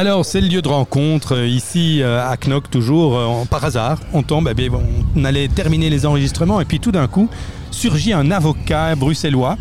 [0.00, 3.98] Alors, c'est le lieu de rencontre euh, ici euh, à Knock, toujours euh, par hasard.
[4.14, 4.70] On tombe, eh
[5.14, 7.28] on allait terminer les enregistrements et puis tout d'un coup
[7.70, 9.58] surgit un avocat bruxellois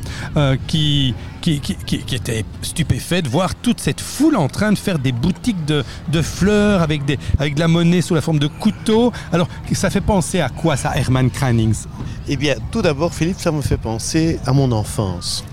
[0.65, 1.13] qui,
[1.45, 6.21] était stupéfait de voir toute cette foule en train de faire des boutiques de, de
[6.21, 9.11] fleurs avec, des, avec de la monnaie sous la forme de couteaux.
[9.33, 11.83] Alors, ça fait penser à quoi ça, Herman Kranings
[12.29, 15.43] Eh bien, tout d'abord, Philippe, ça me fait penser à mon enfance.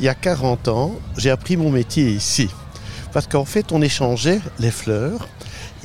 [0.00, 2.48] Il y a 40 ans, j'ai appris mon métier ici.
[3.12, 5.28] Parce qu'en fait, on échangeait les fleurs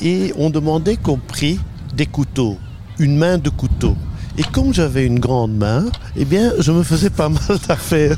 [0.02, 1.60] et on demandait qu'au prix
[1.94, 2.58] des couteaux,
[3.00, 3.96] une main de couteau.
[4.40, 8.18] Et comme j'avais une grande main, eh bien, je me faisais pas mal d'affaires.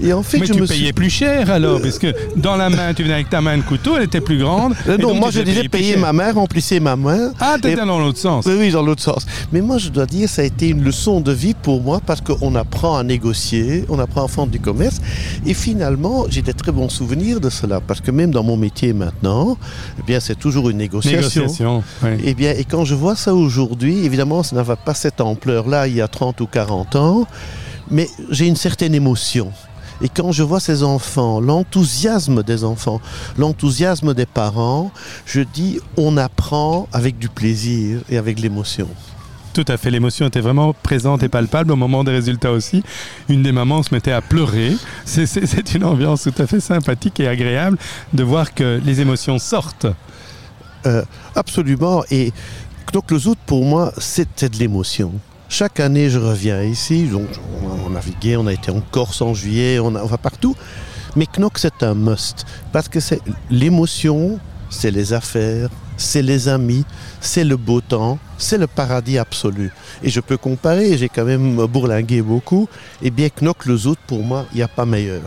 [0.00, 0.92] Et en fait, Mais je tu me payais suis...
[0.92, 3.96] plus cher alors, parce que dans la main, tu venais avec ta main de couteau,
[3.96, 4.74] elle était plus grande.
[4.88, 7.32] Euh, non, moi je disais payer ma main, remplissez ma main.
[7.40, 8.46] Ah, tu étais dans l'autre sens.
[8.46, 9.26] Oui, oui, dans l'autre sens.
[9.52, 12.20] Mais moi, je dois dire, ça a été une leçon de vie pour moi parce
[12.22, 15.00] qu'on apprend à négocier, on apprend à faire du commerce.
[15.44, 18.92] Et finalement, j'ai des très bons souvenirs de cela parce que même dans mon métier
[18.92, 19.58] maintenant,
[19.98, 21.18] eh bien, c'est toujours une négociation.
[21.18, 22.10] négociation oui.
[22.24, 25.20] et, eh bien, et quand je vois ça aujourd'hui, évidemment, ça n'avait pas cette
[25.50, 27.26] ampleur-là il y a 30 ou 40 ans,
[27.90, 29.52] mais j'ai une certaine émotion.
[30.02, 33.00] Et quand je vois ces enfants, l'enthousiasme des enfants,
[33.36, 34.90] l'enthousiasme des parents,
[35.26, 38.88] je dis on apprend avec du plaisir et avec l'émotion.
[39.52, 42.84] Tout à fait, l'émotion était vraiment présente et palpable au moment des résultats aussi.
[43.28, 44.76] Une des mamans se mettait à pleurer.
[45.04, 47.76] C'est une ambiance tout à fait sympathique et agréable
[48.14, 49.88] de voir que les émotions sortent.
[50.86, 51.02] Euh,
[51.34, 52.04] absolument.
[52.12, 52.32] Et
[52.92, 55.12] donc le zout pour moi, c'était de l'émotion.
[55.52, 57.08] Chaque année, je reviens ici.
[57.08, 57.26] Donc,
[57.64, 60.54] on a navigué, on a été en Corse en juillet, on, va partout.
[61.16, 62.46] Mais Knock, c'est un must.
[62.72, 63.20] Parce que c'est
[63.50, 64.38] l'émotion,
[64.70, 66.84] c'est les affaires, c'est les amis,
[67.20, 69.72] c'est le beau temps, c'est le paradis absolu.
[70.04, 72.68] Et je peux comparer, j'ai quand même bourlingué beaucoup,
[73.02, 75.22] et bien Knock le Zout, pour moi, il n'y a pas meilleur.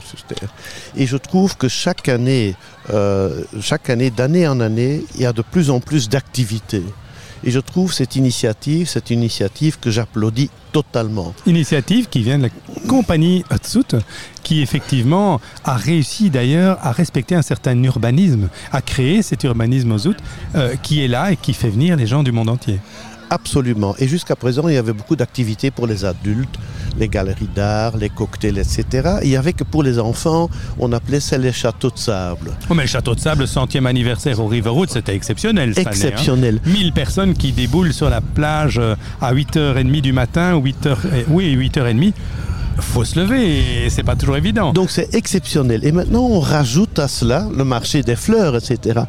[0.96, 2.56] Et je trouve que chaque année,
[2.92, 6.84] euh, chaque année, d'année en année, il y a de plus en plus d'activités.
[7.44, 11.34] Et je trouve cette initiative, cette initiative que j'applaudis totalement.
[11.46, 12.50] Initiative qui vient de la
[12.88, 13.96] compagnie Hatsut,
[14.44, 20.08] qui effectivement a réussi d'ailleurs à respecter un certain urbanisme, à créer cet urbanisme aux
[20.56, 22.80] euh, qui est là et qui fait venir les gens du monde entier.
[23.30, 23.96] Absolument.
[23.98, 26.56] Et jusqu'à présent, il y avait beaucoup d'activités pour les adultes,
[26.98, 29.18] les galeries d'art, les cocktails, etc.
[29.24, 30.50] Il y avait que pour les enfants,
[30.80, 32.52] on appelait ça les châteaux de sable.
[32.70, 35.74] Oh, mais le château de sable, centième anniversaire au Riverwood, c'était exceptionnel.
[35.76, 36.60] Cette exceptionnel.
[36.66, 36.84] Année, hein.
[36.84, 40.96] 1000 personnes qui déboulent sur la plage euh, à 8h30 du matin, 8h,
[41.30, 42.14] oui, 8h30
[42.80, 44.74] faut se lever et c'est pas toujours évident.
[44.74, 45.86] Donc c'est exceptionnel.
[45.86, 49.02] Et maintenant on rajoute à cela le marché des fleurs, etc.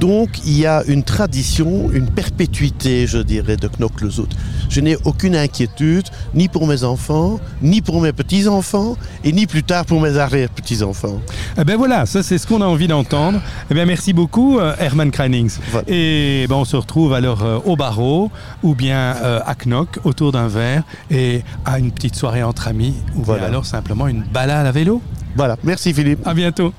[0.00, 4.28] Donc il y a une tradition, une perpétuité, je dirais, de Knock le Zout.
[4.68, 9.62] Je n'ai aucune inquiétude, ni pour mes enfants, ni pour mes petits-enfants, et ni plus
[9.62, 11.20] tard pour mes arrière-petits-enfants.
[11.58, 13.40] Eh ben voilà, ça c'est ce qu'on a envie d'entendre.
[13.70, 15.58] Eh bien merci beaucoup euh, Herman Kranings.
[15.70, 15.88] Voilà.
[15.88, 18.30] Et ben, on se retrouve alors euh, au barreau
[18.62, 22.94] ou bien euh, à Knock autour d'un verre et à une petite soirée entre amis
[23.16, 23.46] ou voilà.
[23.46, 25.02] alors simplement une balade à vélo.
[25.34, 26.26] Voilà, merci Philippe.
[26.26, 26.70] À bientôt.